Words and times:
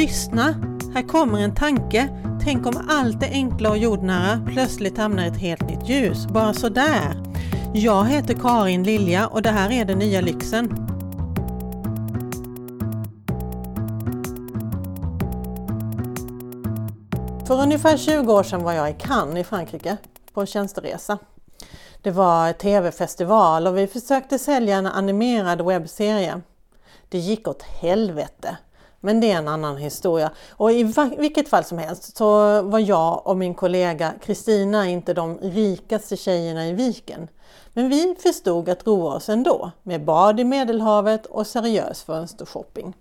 Lyssna! 0.00 0.54
Här 0.94 1.08
kommer 1.08 1.38
en 1.38 1.54
tanke. 1.54 2.08
Tänk 2.44 2.66
om 2.66 2.86
allt 2.90 3.20
det 3.20 3.26
enkla 3.26 3.70
och 3.70 3.78
jordnära 3.78 4.42
plötsligt 4.46 4.98
hamnar 4.98 5.24
i 5.24 5.26
ett 5.26 5.36
helt 5.36 5.68
nytt 5.68 5.88
ljus, 5.88 6.26
bara 6.26 6.54
sådär. 6.54 7.22
Jag 7.74 8.04
heter 8.04 8.34
Karin 8.34 8.82
Lilja 8.82 9.26
och 9.26 9.42
det 9.42 9.50
här 9.50 9.72
är 9.72 9.84
Den 9.84 9.98
nya 9.98 10.20
lyxen. 10.20 10.68
För 17.46 17.62
ungefär 17.62 17.96
20 17.96 18.32
år 18.32 18.42
sedan 18.42 18.62
var 18.62 18.72
jag 18.72 18.90
i 18.90 18.94
Cannes 18.98 19.38
i 19.38 19.44
Frankrike 19.44 19.96
på 20.32 20.40
en 20.40 20.46
tjänsteresa. 20.46 21.18
Det 22.02 22.10
var 22.10 22.52
tv-festival 22.52 23.66
och 23.66 23.78
vi 23.78 23.86
försökte 23.86 24.38
sälja 24.38 24.76
en 24.76 24.86
animerad 24.86 25.66
webbserie. 25.66 26.40
Det 27.08 27.18
gick 27.18 27.48
åt 27.48 27.62
helvete. 27.62 28.56
Men 29.00 29.20
det 29.20 29.30
är 29.30 29.38
en 29.38 29.48
annan 29.48 29.76
historia. 29.76 30.30
Och 30.50 30.72
i 30.72 30.94
vilket 31.18 31.48
fall 31.48 31.64
som 31.64 31.78
helst 31.78 32.16
så 32.16 32.62
var 32.62 32.78
jag 32.78 33.26
och 33.26 33.36
min 33.36 33.54
kollega 33.54 34.12
Kristina 34.22 34.88
inte 34.88 35.14
de 35.14 35.38
rikaste 35.38 36.16
tjejerna 36.16 36.66
i 36.66 36.72
viken. 36.72 37.28
Men 37.72 37.88
vi 37.88 38.16
förstod 38.22 38.68
att 38.68 38.86
roa 38.86 39.14
oss 39.14 39.28
ändå 39.28 39.70
med 39.82 40.04
bad 40.04 40.40
i 40.40 40.44
Medelhavet 40.44 41.26
och 41.26 41.46
seriös 41.46 42.02
fönstershopping. 42.02 42.94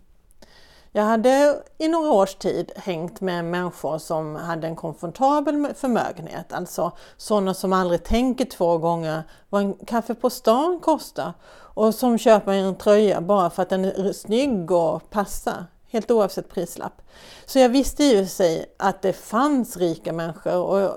Jag 0.91 1.03
hade 1.03 1.63
i 1.77 1.87
några 1.87 2.11
års 2.11 2.35
tid 2.35 2.71
hängt 2.75 3.21
med 3.21 3.45
människor 3.45 3.97
som 3.97 4.35
hade 4.35 4.67
en 4.67 4.75
komfortabel 4.75 5.67
förmögenhet, 5.75 6.53
alltså 6.53 6.91
sådana 7.17 7.53
som 7.53 7.73
aldrig 7.73 8.03
tänker 8.03 8.45
två 8.45 8.77
gånger 8.77 9.23
vad 9.49 9.61
en 9.61 9.73
kaffe 9.73 10.15
på 10.15 10.29
stan 10.29 10.79
kostar 10.79 11.33
och 11.51 11.95
som 11.95 12.17
köper 12.17 12.51
en 12.51 12.75
tröja 12.75 13.21
bara 13.21 13.49
för 13.49 13.61
att 13.61 13.69
den 13.69 13.85
är 13.85 14.13
snygg 14.13 14.71
och 14.71 15.09
passar 15.09 15.65
helt 15.91 16.11
oavsett 16.11 16.49
prislapp. 16.49 17.01
Så 17.45 17.59
jag 17.59 17.69
visste 17.69 18.03
ju 18.03 18.25
sig 18.25 18.65
att 18.77 19.01
det 19.01 19.13
fanns 19.13 19.77
rika 19.77 20.13
människor 20.13 20.55
och 20.55 20.91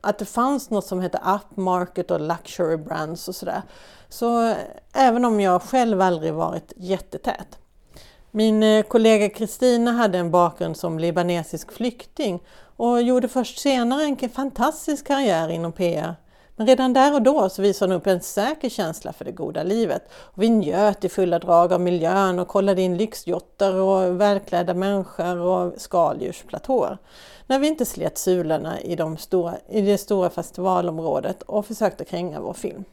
att 0.00 0.18
det 0.18 0.24
fanns 0.24 0.70
något 0.70 0.86
som 0.86 1.00
hette 1.00 1.20
upmarket 1.34 2.10
och 2.10 2.20
luxury 2.20 2.76
brands 2.76 3.28
och 3.28 3.34
sådär. 3.34 3.62
Så 4.08 4.54
även 4.92 5.24
om 5.24 5.40
jag 5.40 5.62
själv 5.62 6.00
aldrig 6.00 6.34
varit 6.34 6.72
jättetät. 6.76 7.58
Min 8.30 8.62
eh, 8.62 8.82
kollega 8.82 9.28
Kristina 9.28 9.92
hade 9.92 10.18
en 10.18 10.30
bakgrund 10.30 10.76
som 10.76 10.98
libanesisk 10.98 11.72
flykting 11.72 12.42
och 12.76 13.02
gjorde 13.02 13.28
först 13.28 13.58
senare 13.58 14.04
en 14.04 14.28
fantastisk 14.28 15.06
karriär 15.06 15.48
inom 15.48 15.72
PR 15.72 16.14
men 16.56 16.66
redan 16.66 16.92
där 16.92 17.14
och 17.14 17.22
då 17.22 17.48
så 17.48 17.62
visade 17.62 17.92
hon 17.92 18.00
upp 18.00 18.06
en 18.06 18.20
säker 18.20 18.68
känsla 18.68 19.12
för 19.12 19.24
det 19.24 19.32
goda 19.32 19.62
livet. 19.62 20.02
Och 20.12 20.42
vi 20.42 20.48
njöt 20.48 21.04
i 21.04 21.08
fulla 21.08 21.38
drag 21.38 21.72
av 21.72 21.80
miljön 21.80 22.38
och 22.38 22.48
kollade 22.48 22.82
in 22.82 22.96
lyxjottar 22.96 23.74
och 23.74 24.20
välklädda 24.20 24.74
människor 24.74 25.38
och 25.38 25.72
skaldjursplatåer. 25.76 26.98
När 27.46 27.58
vi 27.58 27.68
inte 27.68 27.86
slet 27.86 28.18
sulorna 28.18 28.80
i, 28.80 28.96
de 28.96 29.16
stora, 29.16 29.54
i 29.68 29.80
det 29.80 29.98
stora 29.98 30.30
festivalområdet 30.30 31.42
och 31.42 31.66
försökte 31.66 32.04
kränga 32.04 32.40
vår 32.40 32.52
film. 32.52 32.84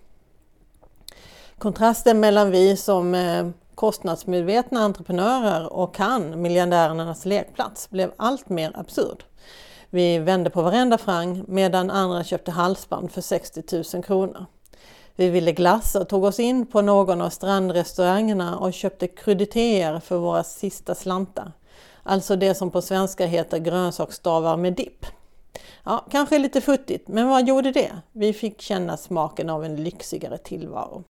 Kontrasten 1.58 2.20
mellan 2.20 2.52
vi 2.52 2.78
som 2.78 3.16
eh, 3.16 3.48
kostnadsmedvetna 3.76 4.80
entreprenörer 4.80 5.74
och 5.74 5.96
kan 5.96 6.42
miljardärernas 6.42 7.26
lekplats 7.26 7.90
blev 7.90 8.12
allt 8.18 8.50
mer 8.50 8.72
absurd. 8.76 9.24
Vi 9.90 10.20
vände 10.20 10.50
på 10.50 10.62
varenda 10.62 10.98
frang 10.98 11.44
medan 11.48 11.90
andra 11.90 12.24
köpte 12.24 12.52
halsband 12.52 13.12
för 13.12 13.22
60 13.22 13.64
000 13.94 14.04
kronor. 14.04 14.46
Vi 15.16 15.30
ville 15.30 15.52
glassa 15.52 16.02
och 16.02 16.10
tog 16.10 16.24
oss 16.24 16.40
in 16.40 16.66
på 16.66 16.82
någon 16.82 17.22
av 17.22 17.30
strandrestaurangerna 17.30 18.58
och 18.58 18.74
köpte 18.74 19.08
kruditeter 19.08 20.00
för 20.00 20.18
våra 20.18 20.44
sista 20.44 20.96
slantar. 20.96 21.52
Alltså 22.04 22.36
det 22.36 22.56
som 22.56 22.72
på 22.72 22.82
svenska 22.82 23.26
heter 23.26 23.58
grönsaksstavar 23.58 24.58
med 24.58 24.74
dipp. 24.74 25.06
Ja, 25.84 26.06
kanske 26.12 26.38
lite 26.38 26.62
futtigt, 26.62 27.08
men 27.08 27.28
vad 27.28 27.48
gjorde 27.48 27.72
det? 27.72 27.92
Vi 28.12 28.34
fick 28.34 28.62
känna 28.62 28.98
smaken 28.98 29.50
av 29.50 29.66
en 29.66 29.84
lyxigare 29.84 30.38
tillvaro. 30.38 31.04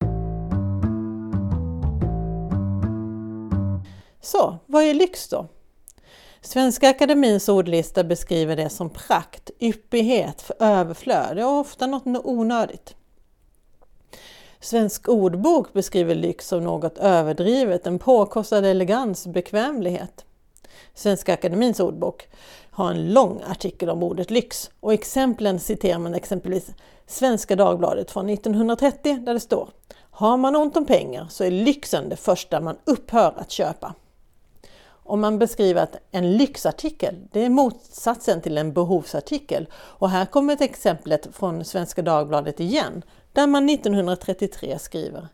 Så, 4.20 4.56
vad 4.66 4.82
är 4.82 4.94
lyx 4.94 5.28
då? 5.28 5.47
Svenska 6.47 6.89
Akademins 6.89 7.49
ordlista 7.49 8.05
beskriver 8.05 8.57
det 8.57 8.69
som 8.69 8.91
prakt, 8.91 9.51
yppighet, 9.61 10.51
överflöd 10.61 11.39
och 11.39 11.59
ofta 11.59 11.87
något 11.87 12.25
onödigt. 12.25 12.95
Svensk 14.61 15.09
ordbok 15.09 15.73
beskriver 15.73 16.15
lyx 16.15 16.49
som 16.49 16.65
något 16.65 16.99
överdrivet, 16.99 17.87
en 17.87 17.99
påkostad 17.99 18.65
elegans, 18.65 19.27
bekvämlighet. 19.27 20.25
Svenska 20.95 21.34
Akademins 21.34 21.81
ordbok 21.81 22.29
har 22.71 22.91
en 22.91 23.13
lång 23.13 23.43
artikel 23.51 23.91
om 23.91 24.03
ordet 24.03 24.31
lyx 24.31 24.71
och 24.81 24.93
exemplen 24.93 25.61
citerar 25.61 25.99
man 25.99 26.15
exempelvis 26.15 26.71
Svenska 27.07 27.57
Dagbladet 27.57 28.11
från 28.11 28.28
1930 28.28 29.19
där 29.21 29.34
det 29.34 29.41
står 29.41 29.69
Har 30.11 30.37
man 30.37 30.57
ont 30.57 30.77
om 30.77 30.87
pengar 30.87 31.27
så 31.31 31.45
är 31.45 31.51
lyxen 31.51 32.09
det 32.09 32.17
första 32.17 32.61
man 32.61 32.77
upphör 32.84 33.34
att 33.37 33.51
köpa 33.51 33.95
om 35.06 35.21
man 35.21 35.39
beskriver 35.39 35.83
att 35.83 35.97
en 36.11 36.37
lyxartikel, 36.37 37.15
det 37.33 37.44
är 37.44 37.50
motsatsen 37.50 38.41
till 38.41 38.59
en 38.59 38.72
behovsartikel. 38.72 39.67
Och 39.72 40.11
här 40.11 40.27
kommer 40.27 40.53
ett 40.53 40.61
exemplet 40.61 41.28
från 41.33 41.65
Svenska 41.65 42.03
Dagbladet 42.03 42.61
igen, 42.61 43.03
där 43.33 43.47
man 43.47 43.71
1933 43.71 44.78
skriver 44.78 45.28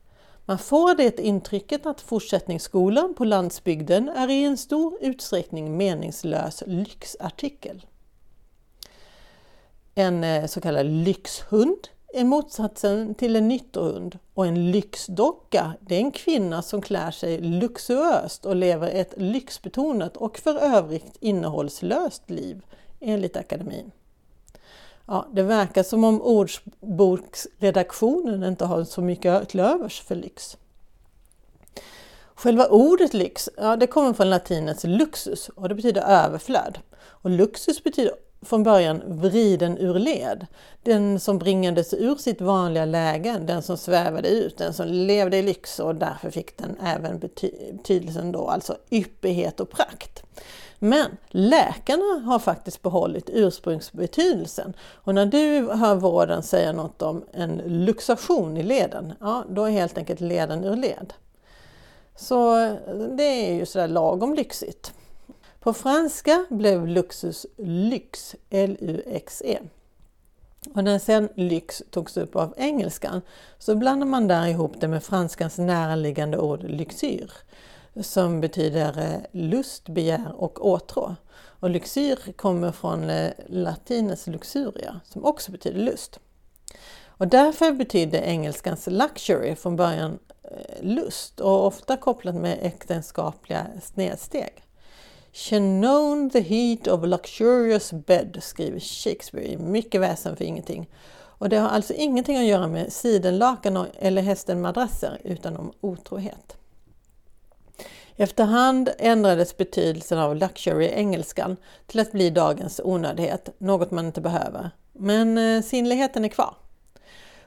man 0.44 0.59
får 0.59 0.94
det 0.94 1.21
intrycket 1.21 1.87
att 1.87 2.00
fortsättningsskolan 2.00 3.15
på 3.15 3.25
landsbygden 3.25 4.09
är 4.09 4.31
i 4.31 4.44
en 4.44 4.56
stor 4.56 4.99
utsträckning 5.00 5.77
meningslös 5.77 6.62
lyxartikel. 6.66 7.87
En 9.94 10.25
eh, 10.25 10.47
så 10.47 10.61
kallad 10.61 10.87
lyxhund 10.87 11.88
är 12.15 12.25
motsatsen 12.25 13.15
till 13.15 13.37
en 13.37 13.49
nyttohund 13.49 14.19
och 14.34 14.47
en 14.47 14.71
lyxdocka 14.71 15.73
det 15.81 15.95
är 15.95 15.99
en 15.99 16.12
kvinna 16.12 16.62
som 16.62 16.83
klär 16.83 17.11
sig 17.11 17.41
luxuöst 17.41 18.47
och 18.47 18.56
lever 18.56 18.89
ett 18.89 19.15
lyxbetonat 19.17 20.17
och 20.17 20.39
för 20.39 20.59
övrigt 20.59 21.17
innehållslöst 21.21 22.31
liv 22.31 22.62
enligt 23.00 23.37
akademin. 23.37 23.91
Ja, 25.06 25.27
det 25.33 25.43
verkar 25.43 25.83
som 25.83 26.05
om 26.05 26.23
ordboksredaktionen 26.23 28.44
inte 28.44 28.65
har 28.65 28.84
så 28.84 29.00
mycket 29.00 29.49
till 29.49 29.61
övers 29.61 30.00
för 30.00 30.15
lyx. 30.15 30.56
Själva 32.34 32.67
ordet 32.67 33.15
lyx 33.15 33.49
ja, 33.56 33.77
det 33.77 33.87
kommer 33.87 34.12
från 34.12 34.31
latinets 34.31 34.84
luxus 34.84 35.49
och 35.49 35.69
det 35.69 35.75
betyder 35.75 36.03
överflöd. 36.03 36.79
Och 37.00 37.31
luxus 37.31 37.84
betyder 37.84 38.15
från 38.42 38.62
början 38.62 39.03
vriden 39.06 39.78
ur 39.78 39.94
led. 39.94 40.47
Den 40.82 41.20
som 41.20 41.38
bringades 41.38 41.94
ur 41.94 42.14
sitt 42.14 42.41
vanliga 42.41 42.84
läge, 42.84 43.38
den 43.47 43.62
som 43.62 43.76
svävade 43.76 44.28
ut, 44.28 44.58
den 44.58 44.72
som 44.72 44.86
levde 44.86 45.36
i 45.36 45.42
lyx 45.42 45.78
och 45.78 45.94
därför 45.94 46.30
fick 46.30 46.56
den 46.56 46.76
även 46.81 47.19
betydelsen 47.19 48.32
då, 48.32 48.48
alltså 48.48 48.76
yppighet 48.91 49.60
och 49.60 49.70
prakt. 49.70 50.22
Men 50.78 51.06
läkarna 51.28 52.22
har 52.25 52.38
faktiskt 52.38 52.82
behållit 52.82 53.31
ursprungsbetydelsen 53.31 54.72
och 54.81 55.14
när 55.14 55.26
du 55.26 55.72
hör 55.72 55.94
vården 55.94 56.42
säga 56.42 56.72
något 56.72 57.02
om 57.02 57.25
en 57.32 57.62
luxation 57.66 58.56
i 58.56 58.62
leden, 58.62 59.12
ja 59.20 59.44
då 59.48 59.64
är 59.64 59.70
helt 59.70 59.98
enkelt 59.98 60.20
leden 60.20 60.64
ur 60.64 60.76
led. 60.76 61.12
Så 62.16 62.56
det 63.16 63.50
är 63.50 63.54
ju 63.54 63.66
sådär 63.66 63.88
lagom 63.88 64.34
lyxigt. 64.34 64.92
På 65.62 65.73
franska 65.73 66.47
blev 66.50 66.87
luxus 66.87 67.47
lyx, 67.59 68.37
L-U-X-E. 68.50 69.59
Och 70.75 70.84
när 70.84 70.99
sen 70.99 71.28
lyx 71.34 71.83
togs 71.91 72.17
upp 72.17 72.37
av 72.37 72.55
engelskan 72.56 73.23
så 73.59 73.75
blandade 73.75 74.11
man 74.11 74.29
där 74.29 74.47
ihop 74.47 74.73
det 74.81 74.88
med 74.88 75.03
franskans 75.03 75.59
närliggande 75.59 76.38
ord 76.38 76.62
lyxyr 76.62 77.32
som 78.00 78.41
betyder 78.41 78.99
eh, 78.99 79.41
lust, 79.41 79.88
begär 79.88 80.32
och 80.37 80.67
åtrå. 80.67 81.17
Och 81.61 81.70
lyxyr 81.70 82.32
kommer 82.37 82.73
från 82.73 83.11
eh, 83.11 83.32
latinets 83.47 84.26
luxuria 84.26 85.00
som 85.05 85.25
också 85.25 85.53
betyder 85.53 85.81
lust. 85.81 86.20
Och 87.06 87.29
därför 87.29 87.73
betydde 87.73 88.19
engelskans 88.19 88.87
luxury 88.87 89.56
från 89.56 89.76
början 89.76 90.19
eh, 90.43 90.85
lust 90.85 91.41
och 91.41 91.67
ofta 91.67 91.97
kopplat 91.97 92.35
med 92.35 92.58
äktenskapliga 92.62 93.67
snedsteg. 93.82 94.62
She 95.32 95.58
the 96.32 96.40
heat 96.40 96.88
of 96.88 97.05
luxurious 97.05 97.93
bed, 97.93 98.38
skriver 98.43 98.81
Shakespeare. 98.81 99.58
Mycket 99.58 100.00
väsen 100.00 100.37
för 100.37 100.44
ingenting. 100.44 100.88
Och 101.43 101.49
det 101.49 101.56
har 101.56 101.69
alltså 101.69 101.94
ingenting 101.94 102.37
att 102.37 102.44
göra 102.44 102.69
med 102.69 102.93
sidenlakan 102.93 103.87
eller 103.99 104.23
hästenmadrasser 104.23 105.20
utan 105.25 105.56
om 105.56 105.73
otrohet. 105.81 106.56
Efterhand 108.17 108.90
ändrades 108.99 109.56
betydelsen 109.56 110.19
av 110.19 110.37
luxury 110.37 110.84
i 110.84 110.93
engelskan 110.93 111.56
till 111.87 112.00
att 112.00 112.12
bli 112.12 112.31
dagens 112.31 112.81
onödighet, 112.84 113.49
något 113.58 113.90
man 113.90 114.06
inte 114.06 114.20
behöver. 114.20 114.70
Men 114.93 115.38
eh, 115.38 115.62
sinnligheten 115.62 116.25
är 116.25 116.29
kvar. 116.29 116.55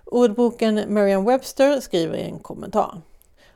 Ordboken 0.06 0.80
Merriam-Webster 0.80 1.80
skriver 1.80 2.18
i 2.18 2.24
en 2.24 2.40
kommentar. 2.40 3.02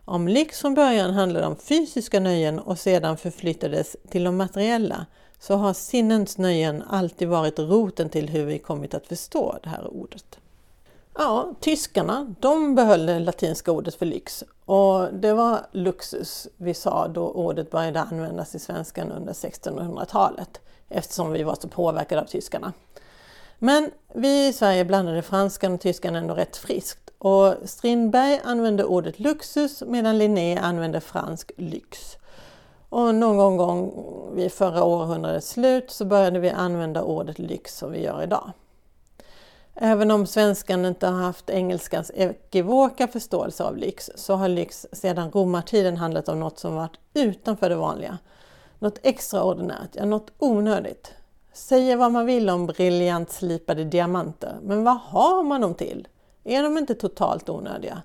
Om 0.10 0.28
lyx 0.28 0.60
från 0.60 0.74
början 0.74 1.14
handlade 1.14 1.46
om 1.46 1.56
fysiska 1.56 2.20
nöjen 2.20 2.60
och 2.60 2.80
sedan 2.80 3.18
förflyttades 3.18 3.96
till 4.10 4.24
de 4.24 4.38
materiella 4.38 5.06
så 5.40 5.56
har 5.56 5.74
sinnens 5.74 6.38
nöjen 6.38 6.84
alltid 6.90 7.28
varit 7.28 7.60
roten 7.60 8.10
till 8.10 8.30
hur 8.30 8.46
vi 8.46 8.60
kommit 8.60 8.94
att 8.94 9.08
förstå 9.08 9.58
det 9.64 9.70
här 9.70 9.88
ordet. 9.88 10.40
Ja, 11.18 11.54
tyskarna 11.60 12.36
de 12.40 12.76
behöll 12.76 13.06
det 13.06 13.20
latinska 13.20 13.72
ordet 13.72 13.96
för 13.96 14.06
lyx 14.06 14.44
och 14.66 15.14
det 15.14 15.34
var 15.34 15.60
luxus 15.72 16.48
vi 16.58 16.74
sa 16.74 17.08
då 17.08 17.32
ordet 17.32 17.72
började 17.72 18.02
användas 18.02 18.56
i 18.56 18.60
svenskan 18.60 19.12
under 19.12 19.34
1600-talet 19.34 20.62
eftersom 20.88 21.32
vi 21.32 21.44
var 21.44 21.56
så 21.62 21.68
påverkade 21.68 22.22
av 22.22 22.26
tyskarna. 22.26 22.74
Men 23.60 23.92
vi 24.14 24.48
i 24.48 24.54
Sverige 24.54 24.86
blandade 24.86 25.22
franskan 25.22 25.74
och 25.74 25.82
tyskan 25.82 26.16
ändå 26.16 26.34
rätt 26.34 26.58
friskt 26.58 27.09
och 27.20 27.56
Strindberg 27.66 28.40
använde 28.44 28.84
ordet 28.84 29.20
luxus 29.20 29.84
medan 29.88 30.18
Linné 30.18 30.58
använde 30.58 31.02
fransk 31.02 31.52
lyx. 31.58 32.18
Och 32.90 33.16
någon 33.16 33.58
gång 33.58 33.94
vid 34.36 34.52
förra 34.52 34.84
århundradets 34.84 35.50
slut 35.50 35.92
så 35.92 36.06
började 36.06 36.40
vi 36.40 36.50
använda 36.50 37.04
ordet 37.04 37.40
lyx 37.40 37.78
som 37.78 37.92
vi 37.92 38.04
gör 38.04 38.24
idag. 38.24 38.52
Även 39.76 40.12
om 40.12 40.26
svenskan 40.26 40.86
inte 40.86 41.08
har 41.08 41.22
haft 41.24 41.50
engelskans 41.50 42.12
ekivoka 42.16 43.08
förståelse 43.08 43.64
av 43.64 43.78
lyx 43.78 44.10
så 44.16 44.36
har 44.36 44.48
lyx 44.48 44.86
sedan 44.92 45.32
romartiden 45.32 45.98
handlat 45.98 46.30
om 46.30 46.40
något 46.40 46.60
som 46.60 46.76
varit 46.76 47.00
utanför 47.14 47.70
det 47.70 47.76
vanliga. 47.76 48.18
Något 48.80 49.00
extraordinärt, 49.04 49.90
ja 49.94 50.06
något 50.06 50.32
onödigt. 50.38 51.14
Säga 51.54 51.98
vad 51.98 52.12
man 52.12 52.26
vill 52.26 52.50
om 52.50 52.66
briljant 52.66 53.32
slipade 53.32 53.84
diamanter, 53.84 54.58
men 54.62 54.84
vad 54.84 54.98
har 55.00 55.44
man 55.44 55.62
dem 55.62 55.74
till? 55.74 56.08
Är 56.50 56.64
de 56.64 56.78
inte 56.78 56.96
totalt 56.96 57.50
onödiga? 57.50 58.02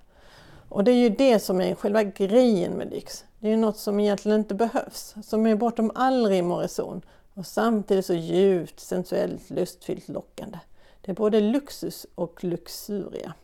Och 0.69 0.85
det 0.85 0.91
är 0.91 0.97
ju 0.97 1.09
det 1.09 1.39
som 1.39 1.61
är 1.61 1.75
själva 1.75 2.03
grejen 2.03 2.73
med 2.73 2.91
lyx. 2.91 3.25
Det 3.39 3.47
är 3.47 3.51
ju 3.51 3.57
något 3.57 3.79
som 3.79 4.01
egentligen 4.01 4.39
inte 4.39 4.55
behövs, 4.55 5.15
som 5.23 5.47
är 5.47 5.57
bortom 5.57 5.93
all 5.95 6.27
rim 6.27 6.51
och 6.53 6.61
reson 6.61 7.03
och 7.35 7.47
samtidigt 7.47 8.07
så 8.07 8.15
djupt 8.15 8.81
sensuellt 8.81 9.51
lustfyllt 9.51 10.09
lockande. 10.09 10.59
Det 11.01 11.11
är 11.11 11.15
både 11.15 11.41
luxus 11.41 12.07
och 12.15 12.45
luxuria. 12.45 13.35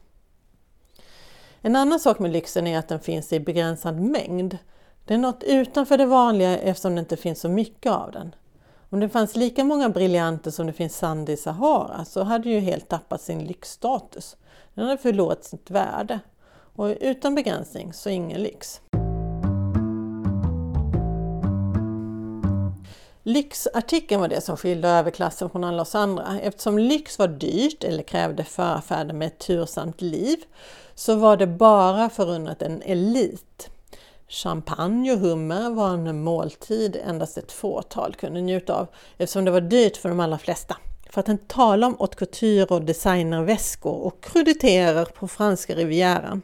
En 1.61 1.77
annan 1.77 2.01
sak 2.01 2.19
med 2.19 2.31
lyxen 2.31 2.67
är 2.67 2.79
att 2.79 2.89
den 2.89 3.01
finns 3.01 3.33
i 3.33 3.41
begränsad 3.41 4.01
mängd. 4.01 4.59
Det 5.05 5.15
är 5.15 5.19
något 5.19 5.43
utanför 5.43 5.99
det 5.99 6.07
vanliga 6.07 6.59
eftersom 6.59 6.95
det 6.95 7.01
inte 7.01 7.17
finns 7.17 7.41
så 7.41 7.49
mycket 7.49 7.93
av 7.93 8.13
den. 8.13 8.35
Om 8.93 9.01
det 9.01 9.09
fanns 9.09 9.37
lika 9.37 9.65
många 9.65 9.89
briljanter 9.89 10.51
som 10.51 10.67
det 10.67 10.73
finns 10.73 10.97
sand 10.97 11.29
i 11.29 11.37
Sahara 11.37 12.05
så 12.05 12.23
hade 12.23 12.49
ju 12.49 12.61
helt 12.61 12.89
tappat 12.89 13.21
sin 13.21 13.45
lyxstatus. 13.45 14.37
Den 14.75 14.85
hade 14.85 14.99
förlorat 14.99 15.45
sitt 15.45 15.71
värde. 15.71 16.21
Och 16.77 16.97
utan 17.01 17.35
begränsning 17.35 17.93
så 17.93 18.09
ingen 18.09 18.43
lyx. 18.43 18.81
Lyxartikeln 23.23 24.21
var 24.21 24.29
det 24.29 24.41
som 24.41 24.57
skilde 24.57 24.89
överklassen 24.89 25.51
från 25.51 25.65
alla 25.65 25.83
oss 25.83 25.95
andra. 25.95 26.41
Eftersom 26.41 26.79
lyx 26.79 27.19
var 27.19 27.29
dyrt 27.29 27.85
eller 27.85 28.03
krävde 28.03 28.45
förfärder 28.45 29.15
med 29.15 29.27
ett 29.27 29.39
tursamt 29.39 30.01
liv 30.01 30.39
så 30.95 31.15
var 31.15 31.37
det 31.37 31.47
bara 31.47 32.11
förunnat 32.11 32.63
en 32.63 32.83
elit. 32.83 33.71
Champagne 34.33 35.13
och 35.13 35.19
hummer 35.19 35.71
var 35.71 35.91
en 35.95 36.23
måltid 36.23 36.97
endast 37.05 37.39
ett 37.39 37.53
fåtal 37.53 38.15
kunde 38.15 38.41
njuta 38.41 38.75
av 38.75 38.87
eftersom 39.19 39.45
det 39.45 39.51
var 39.51 39.61
dyrt 39.61 39.97
för 39.97 40.09
de 40.09 40.21
allra 40.21 40.39
flesta. 40.39 40.77
För 41.11 41.21
att 41.21 41.29
inte 41.29 41.55
tala 41.55 41.87
om 41.87 41.97
haute 41.99 42.17
couture 42.17 42.65
och 42.65 42.83
designerväskor 42.83 44.01
och 44.01 44.21
kruditerer 44.23 45.05
på 45.05 45.29
franska 45.29 45.75
rivieran. 45.75 46.43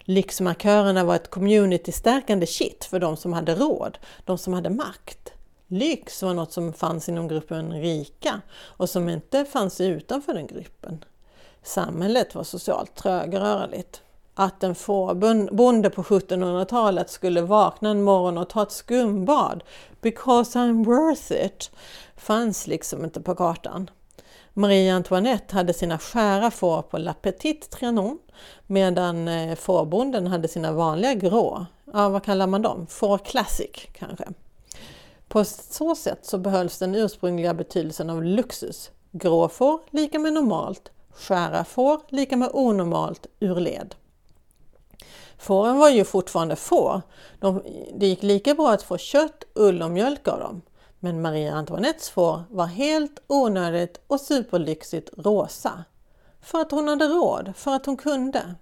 Lyxmarkörerna 0.00 1.04
var 1.04 1.14
ett 1.14 1.30
community-stärkande 1.30 2.46
för 2.90 2.98
de 2.98 3.16
som 3.16 3.32
hade 3.32 3.54
råd, 3.54 3.98
de 4.24 4.38
som 4.38 4.52
hade 4.52 4.70
makt. 4.70 5.32
Lyx 5.66 6.22
var 6.22 6.34
något 6.34 6.52
som 6.52 6.72
fanns 6.72 7.08
inom 7.08 7.28
gruppen 7.28 7.72
rika 7.80 8.40
och 8.56 8.90
som 8.90 9.08
inte 9.08 9.44
fanns 9.44 9.80
utanför 9.80 10.34
den 10.34 10.46
gruppen. 10.46 11.04
Samhället 11.62 12.34
var 12.34 12.44
socialt 12.44 12.94
trögrörligt. 12.94 14.02
Att 14.34 14.62
en 14.62 14.74
fårbonde 14.74 15.90
på 15.90 16.02
1700-talet 16.02 17.10
skulle 17.10 17.42
vakna 17.42 17.90
en 17.90 18.02
morgon 18.02 18.38
och 18.38 18.48
ta 18.48 18.62
ett 18.62 18.72
skumbad 18.72 19.64
because 20.00 20.58
I'm 20.58 20.84
worth 20.84 21.32
it 21.46 21.70
fanns 22.16 22.66
liksom 22.66 23.04
inte 23.04 23.20
på 23.20 23.34
kartan. 23.34 23.90
Marie 24.52 24.94
Antoinette 24.94 25.54
hade 25.54 25.74
sina 25.74 25.98
skära 25.98 26.50
får 26.50 26.82
på 26.82 26.98
La 26.98 27.14
Petite 27.14 27.68
Trianon 27.68 28.18
medan 28.66 29.28
eh, 29.28 29.54
fårbonden 29.54 30.26
hade 30.26 30.48
sina 30.48 30.72
vanliga 30.72 31.14
grå, 31.14 31.66
ja 31.92 32.08
vad 32.08 32.24
kallar 32.24 32.46
man 32.46 32.62
dem? 32.62 32.86
Får 32.86 33.18
Classic 33.18 33.86
kanske. 33.92 34.24
På 35.28 35.44
så 35.44 35.94
sätt 35.94 36.26
så 36.26 36.38
behölls 36.38 36.78
den 36.78 36.94
ursprungliga 36.94 37.54
betydelsen 37.54 38.10
av 38.10 38.22
luxus. 38.22 38.90
Grå 39.12 39.48
får, 39.48 39.80
lika 39.90 40.18
med 40.18 40.32
normalt, 40.32 40.90
skära 41.10 41.64
får 41.64 42.00
lika 42.08 42.36
med 42.36 42.50
onormalt 42.52 43.26
ur 43.40 43.60
led. 43.60 43.94
Fåren 45.44 45.78
var 45.78 45.88
ju 45.88 46.04
fortfarande 46.04 46.56
får. 46.56 47.02
De, 47.40 47.62
det 47.94 48.06
gick 48.06 48.22
lika 48.22 48.54
bra 48.54 48.70
att 48.70 48.82
få 48.82 48.98
kött, 48.98 49.44
ull 49.54 49.82
och 49.82 49.90
mjölk 49.90 50.28
av 50.28 50.38
dem. 50.38 50.62
Men 51.00 51.22
Maria 51.22 51.54
Antoinettes 51.54 52.10
får 52.10 52.42
var 52.50 52.66
helt 52.66 53.22
onödigt 53.26 54.00
och 54.06 54.20
superlyxigt 54.20 55.10
rosa. 55.16 55.84
För 56.42 56.60
att 56.60 56.70
hon 56.70 56.88
hade 56.88 57.04
råd, 57.04 57.52
för 57.56 57.74
att 57.74 57.86
hon 57.86 57.96
kunde. 57.96 58.54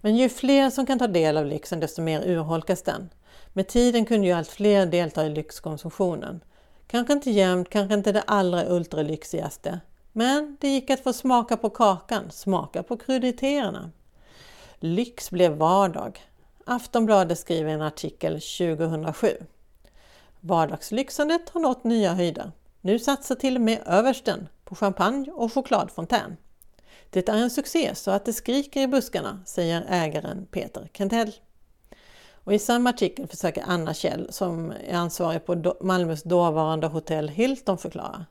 Men 0.00 0.16
ju 0.16 0.28
fler 0.28 0.70
som 0.70 0.86
kan 0.86 0.98
ta 0.98 1.06
del 1.06 1.36
av 1.36 1.46
lyxen 1.46 1.80
desto 1.80 2.02
mer 2.02 2.28
urholkas 2.28 2.82
den. 2.82 3.08
Med 3.52 3.68
tiden 3.68 4.04
kunde 4.04 4.26
ju 4.26 4.32
allt 4.32 4.48
fler 4.48 4.86
delta 4.86 5.26
i 5.26 5.30
lyxkonsumtionen. 5.30 6.40
Kanske 6.86 7.12
inte 7.12 7.30
jämt, 7.30 7.70
kanske 7.70 7.94
inte 7.94 8.12
det 8.12 8.22
allra 8.26 8.68
ultralyxigaste. 8.68 9.80
Men 10.16 10.56
det 10.60 10.68
gick 10.68 10.90
att 10.90 11.00
få 11.00 11.12
smaka 11.12 11.56
på 11.56 11.70
kakan, 11.70 12.30
smaka 12.30 12.82
på 12.82 12.96
kruditerna. 12.96 13.90
Lyx 14.78 15.30
blev 15.30 15.52
vardag. 15.52 16.22
Aftonbladet 16.66 17.38
skriver 17.38 17.70
en 17.70 17.82
artikel 17.82 18.32
2007. 18.32 19.28
Vardagslyxandet 20.40 21.50
har 21.50 21.60
nått 21.60 21.84
nya 21.84 22.14
höjder. 22.14 22.52
Nu 22.80 22.98
satsar 22.98 23.34
till 23.34 23.56
och 23.56 23.62
med 23.62 23.82
översten 23.86 24.48
på 24.64 24.74
champagne 24.74 25.30
och 25.30 25.52
chokladfontän. 25.52 26.36
Det 27.10 27.28
är 27.28 27.36
en 27.36 27.50
succé 27.50 27.94
så 27.94 28.10
att 28.10 28.24
det 28.24 28.32
skriker 28.32 28.80
i 28.80 28.86
buskarna, 28.86 29.40
säger 29.46 29.86
ägaren 29.88 30.46
Peter 30.50 30.88
Kentell. 30.92 31.32
Och 32.44 32.54
I 32.54 32.58
samma 32.58 32.90
artikel 32.90 33.26
försöker 33.26 33.64
Anna 33.66 33.94
Kjell, 33.94 34.32
som 34.32 34.72
är 34.86 34.94
ansvarig 34.94 35.46
på 35.46 35.76
Malmös 35.80 36.22
dåvarande 36.22 36.86
hotell 36.86 37.28
Hilton, 37.28 37.78
förklara. 37.78 38.26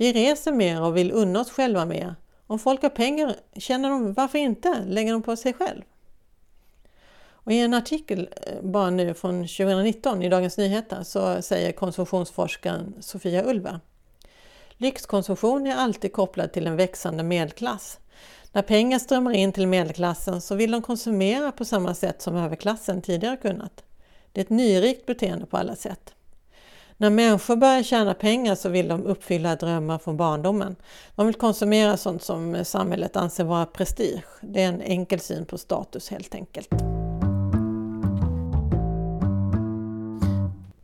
Vi 0.00 0.12
reser 0.12 0.52
mer 0.52 0.82
och 0.82 0.96
vill 0.96 1.12
unna 1.12 1.40
oss 1.40 1.50
själva 1.50 1.84
mer. 1.84 2.14
Om 2.46 2.58
folk 2.58 2.82
har 2.82 2.90
pengar 2.90 3.36
känner 3.56 3.90
de 3.90 4.12
varför 4.12 4.38
inte 4.38 4.84
lägger 4.86 5.12
de 5.12 5.22
på 5.22 5.36
sig 5.36 5.52
själv. 5.52 5.82
Och 7.30 7.52
I 7.52 7.60
en 7.60 7.74
artikel 7.74 8.28
eh, 8.46 8.62
bara 8.62 8.90
nu 8.90 9.14
från 9.14 9.34
2019 9.34 10.22
i 10.22 10.28
Dagens 10.28 10.58
Nyheter 10.58 11.02
så 11.02 11.42
säger 11.42 11.72
konsumtionsforskaren 11.72 12.94
Sofia 13.00 13.44
Ulva. 13.44 13.80
Lyxkonsumtion 14.70 15.66
är 15.66 15.74
alltid 15.74 16.12
kopplad 16.12 16.52
till 16.52 16.66
en 16.66 16.76
växande 16.76 17.22
medelklass. 17.22 17.98
När 18.52 18.62
pengar 18.62 18.98
strömmar 18.98 19.32
in 19.32 19.52
till 19.52 19.66
medelklassen 19.66 20.40
så 20.40 20.54
vill 20.54 20.70
de 20.70 20.82
konsumera 20.82 21.52
på 21.52 21.64
samma 21.64 21.94
sätt 21.94 22.22
som 22.22 22.36
överklassen 22.36 23.02
tidigare 23.02 23.36
kunnat. 23.36 23.84
Det 24.32 24.40
är 24.40 24.44
ett 24.44 24.50
nyrikt 24.50 25.06
beteende 25.06 25.46
på 25.46 25.56
alla 25.56 25.76
sätt. 25.76 26.14
När 27.00 27.10
människor 27.10 27.56
börjar 27.56 27.82
tjäna 27.82 28.14
pengar 28.14 28.54
så 28.54 28.68
vill 28.68 28.88
de 28.88 29.06
uppfylla 29.06 29.56
drömmar 29.56 29.98
från 29.98 30.16
barndomen. 30.16 30.76
De 31.14 31.26
vill 31.26 31.34
konsumera 31.34 31.96
sånt 31.96 32.22
som 32.22 32.64
samhället 32.64 33.16
anser 33.16 33.44
vara 33.44 33.66
prestige. 33.66 34.24
Det 34.40 34.62
är 34.62 34.68
en 34.68 34.80
enkel 34.80 35.20
syn 35.20 35.46
på 35.46 35.58
status 35.58 36.10
helt 36.10 36.34
enkelt. 36.34 36.68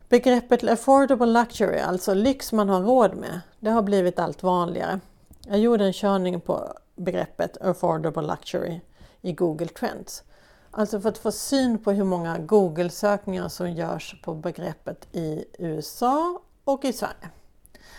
Begreppet 0.09 0.63
affordable 0.63 1.25
luxury, 1.25 1.79
alltså 1.79 2.13
lyx 2.13 2.53
man 2.53 2.69
har 2.69 2.81
råd 2.81 3.15
med, 3.15 3.41
det 3.59 3.69
har 3.69 3.81
blivit 3.81 4.19
allt 4.19 4.43
vanligare. 4.43 4.99
Jag 5.47 5.59
gjorde 5.59 5.85
en 5.85 5.93
körning 5.93 6.41
på 6.41 6.73
begreppet 6.95 7.57
affordable 7.61 8.27
luxury 8.27 8.79
i 9.21 9.33
Google 9.33 9.67
Trends. 9.67 10.23
Alltså 10.77 11.01
för 11.01 11.09
att 11.09 11.17
få 11.17 11.31
syn 11.31 11.77
på 11.77 11.91
hur 11.91 12.03
många 12.03 12.37
Google-sökningar 12.37 13.49
som 13.49 13.71
görs 13.71 14.21
på 14.23 14.33
begreppet 14.33 15.07
i 15.11 15.45
USA 15.59 16.41
och 16.63 16.85
i 16.85 16.93
Sverige. 16.93 17.29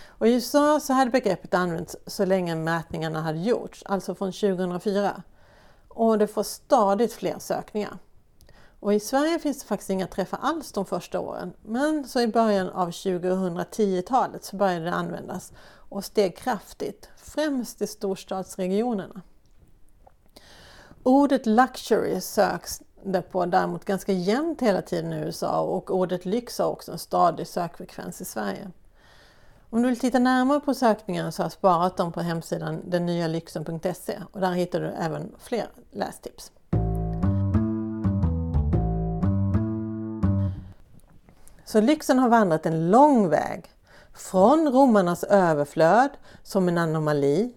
Och 0.07 0.29
I 0.29 0.33
USA 0.33 0.81
så 0.81 0.93
hade 0.93 1.11
begreppet 1.11 1.55
använts 1.55 1.97
så 2.07 2.25
länge 2.25 2.55
mätningarna 2.55 3.23
hade 3.23 3.39
gjorts, 3.39 3.83
alltså 3.87 4.15
från 4.15 4.33
2004. 4.33 5.23
Och 5.89 6.19
det 6.19 6.27
får 6.27 6.43
stadigt 6.43 7.13
fler 7.13 7.39
sökningar. 7.39 7.99
Och 8.81 8.95
I 8.95 9.01
Sverige 9.01 9.39
finns 9.39 9.61
det 9.61 9.67
faktiskt 9.67 9.91
inga 9.91 10.07
träffar 10.07 10.39
alls 10.43 10.73
de 10.73 10.87
första 10.87 11.21
åren. 11.21 11.53
Men 11.63 12.09
så 12.09 12.21
i 12.21 12.29
början 12.29 12.69
av 12.69 12.91
2010-talet 12.91 14.45
så 14.45 14.57
började 14.57 14.85
det 14.85 14.93
användas 14.93 15.53
och 15.69 16.05
steg 16.05 16.37
kraftigt, 16.37 17.09
främst 17.17 17.83
i 17.83 17.87
storstadsregionerna. 17.87 19.23
Ordet 21.03 21.47
luxury 21.47 22.21
söks 22.21 22.83
det 23.05 23.23
på 23.23 23.47
däremot 23.47 23.85
ganska 23.85 24.13
jämnt 24.13 24.63
hela 24.63 24.83
tiden 24.83 25.13
i 25.13 25.17
USA 25.17 25.61
och 25.61 25.91
ordet 25.91 26.25
lyx 26.25 26.59
har 26.59 26.67
också 26.67 26.93
en 26.93 26.99
stadig 26.99 27.47
sökfrekvens 27.47 28.21
i 28.21 28.25
Sverige. 28.25 28.71
Om 29.71 29.83
du 29.83 29.89
vill 29.89 29.99
titta 29.99 30.19
närmare 30.19 30.61
på 30.61 30.75
sökningarna 30.75 31.33
så 31.33 31.43
har 31.43 31.45
jag 31.45 31.53
sparat 31.53 31.97
dem 31.97 32.13
på 32.13 32.21
hemsidan 32.21 32.91
dennyalyxen.se 32.91 34.19
och 34.33 34.41
där 34.41 34.53
hittar 34.53 34.81
du 34.81 34.87
även 34.87 35.33
fler 35.39 35.67
lästips. 35.91 36.53
Så 41.65 41.81
lyxen 41.81 42.19
har 42.19 42.29
vandrat 42.29 42.67
en 42.67 42.91
lång 42.91 43.29
väg. 43.29 43.71
Från 44.15 44.73
romarnas 44.73 45.25
överflöd 45.25 46.11
som 46.43 46.69
en 46.69 46.79
anomali 46.79 47.53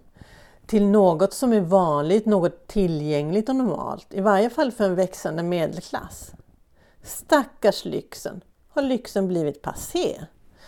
till 0.72 0.86
något 0.86 1.34
som 1.34 1.54
är 1.54 1.62
vanligt, 1.62 2.26
något 2.26 2.68
tillgängligt 2.68 3.50
och 3.50 3.56
normalt. 3.56 4.14
I 4.14 4.22
varje 4.22 4.50
fall 4.50 4.72
för 4.72 4.84
en 4.84 4.96
växande 4.96 5.44
medelklass. 5.44 6.32
Stackars 7.04 7.86
lyxen! 7.86 8.44
Har 8.70 8.82
lyxen 8.82 9.28
blivit 9.28 9.62
passé? 9.62 10.22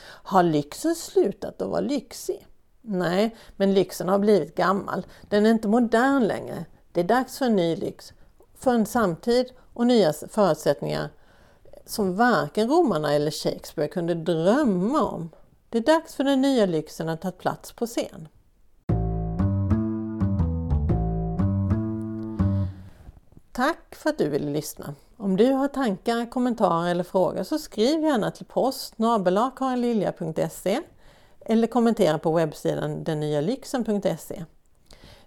Har 0.05 0.43
lyxen 0.43 0.95
slutat 0.95 1.61
att 1.61 1.69
vara 1.69 1.81
lyxig? 1.81 2.47
Nej, 2.81 3.35
men 3.55 3.73
lyxen 3.73 4.09
har 4.09 4.19
blivit 4.19 4.55
gammal. 4.55 5.05
Den 5.29 5.45
är 5.45 5.49
inte 5.49 5.67
modern 5.67 6.23
längre. 6.27 6.65
Det 6.91 6.99
är 6.99 7.05
dags 7.05 7.37
för 7.37 7.45
en 7.45 7.55
ny 7.55 7.75
lyx, 7.75 8.13
för 8.55 8.73
en 8.73 8.85
samtid 8.85 9.51
och 9.73 9.87
nya 9.87 10.13
förutsättningar 10.13 11.09
som 11.85 12.15
varken 12.15 12.69
romarna 12.69 13.13
eller 13.13 13.31
Shakespeare 13.31 13.87
kunde 13.87 14.13
drömma 14.13 15.03
om. 15.03 15.29
Det 15.69 15.77
är 15.77 15.81
dags 15.81 16.15
för 16.15 16.23
den 16.23 16.41
nya 16.41 16.65
lyxen 16.65 17.09
att 17.09 17.21
ta 17.21 17.31
plats 17.31 17.71
på 17.71 17.85
scen. 17.85 18.27
Tack 23.53 23.95
för 23.95 24.09
att 24.09 24.17
du 24.17 24.29
ville 24.29 24.51
lyssna. 24.51 24.95
Om 25.17 25.37
du 25.37 25.51
har 25.51 25.67
tankar, 25.67 26.29
kommentarer 26.31 26.91
eller 26.91 27.03
frågor 27.03 27.43
så 27.43 27.59
skriv 27.59 28.01
gärna 28.01 28.31
till 28.31 28.45
post 28.45 28.97
eller 31.45 31.67
kommentera 31.67 32.19
på 32.19 32.31
webbsidan 32.31 33.03
dennyalyxen.se. 33.03 34.45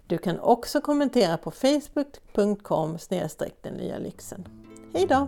Du 0.07 0.17
kan 0.17 0.39
också 0.39 0.81
kommentera 0.81 1.37
på 1.37 1.51
facebook.com 1.51 2.97
den 3.61 3.73
nya 3.73 3.97
lyxen. 3.97 4.47
Hej 4.93 5.07
då! 5.07 5.27